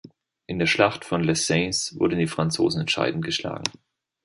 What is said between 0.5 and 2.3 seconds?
der Schlacht von Les Saintes wurden die